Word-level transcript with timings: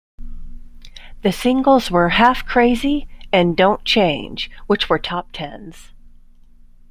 The 1.21 1.31
singles 1.31 1.91
were 1.91 2.09
"Halfcrazy" 2.09 3.07
and 3.31 3.55
"Dontchange", 3.55 4.49
which 4.65 4.89
were 4.89 4.97
top 4.97 5.27
tens. 5.31 5.91